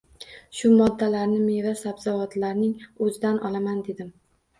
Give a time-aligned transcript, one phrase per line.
[0.59, 2.73] Shu moddalarni meva-sabzavotning
[3.09, 4.09] o'zidan olaman dedim.